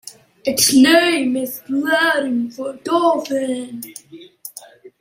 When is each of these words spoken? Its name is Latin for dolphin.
Its 0.43 0.73
name 0.73 1.37
is 1.37 1.61
Latin 1.69 2.49
for 2.49 2.73
dolphin. 2.77 3.83